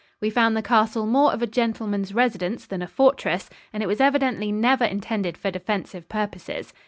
We 0.19 0.31
found 0.31 0.57
the 0.57 0.63
castle 0.63 1.05
more 1.05 1.31
of 1.31 1.43
a 1.43 1.45
gentleman's 1.45 2.11
residence 2.11 2.65
than 2.65 2.81
a 2.81 2.87
fortress, 2.87 3.51
and 3.71 3.83
it 3.83 3.85
was 3.85 4.01
evidently 4.01 4.51
never 4.51 4.83
intended 4.83 5.37
for 5.37 5.51
defensive 5.51 6.09
purposes. 6.09 6.73